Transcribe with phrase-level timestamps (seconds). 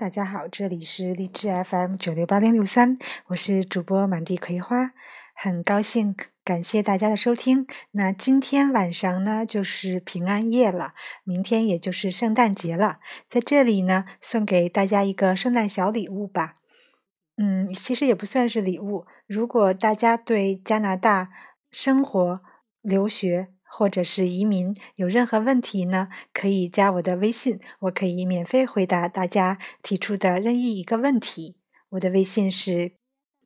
[0.00, 2.96] 大家好，这里是荔枝 FM 九六八零六三，
[3.28, 4.90] 我是主播满地葵花，
[5.32, 7.68] 很高兴，感谢大家的收听。
[7.92, 12.98] 那今天晚上呢，就是平安夜了，明天也就是圣诞节了，
[13.28, 16.56] 在这里呢，送给大家一个圣诞小礼物吧。
[17.36, 21.30] 嗯，其实也不算是礼物，如果大家对加拿大
[21.70, 22.40] 生活、
[22.82, 26.08] 留学，或者是移民有任何问题呢？
[26.32, 31.56] 可以加我的微信，我可以免费回答大家提出的任意一个问题。
[31.90, 32.92] 我的微信是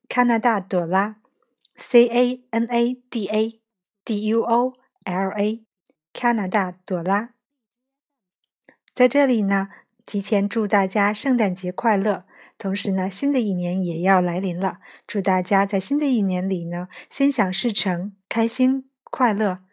[0.09, 1.17] 加拿大朵拉
[1.77, 3.61] ，C A N A D A
[4.05, 4.73] D U O
[5.05, 5.65] L A，
[6.13, 7.35] 加拿大朵拉。
[8.93, 9.69] 在这里呢，
[10.07, 12.25] 提前祝大家圣诞节快乐！
[12.57, 14.79] 同时呢，新的一年也要来临了，
[15.09, 19.64] 祝大家在新的一年里呢，心想事成，开心快乐。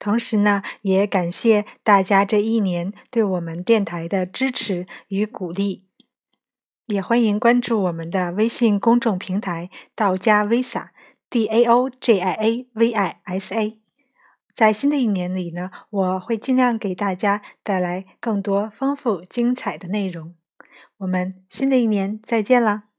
[0.00, 5.84] 同时呢，也感谢大家这一年对我们电台的支持与鼓励，
[6.86, 13.78] 也欢迎关注我们的微信公众平台“道家 Visa”（D A O J I A V I S A）。
[14.52, 20.34] 在新的一年里呢，我会尽量给大家带来更多丰富精彩的内容。
[20.98, 22.89] 我们新的一年再见了。